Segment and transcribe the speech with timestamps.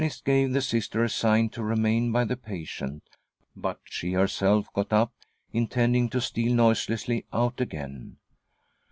[0.01, 3.03] ■ The Salvationist gave the Sister a sign to remain by the patient,
[3.55, 5.13] but she herself got up,
[5.53, 8.17] intending to steal noiselessly out again.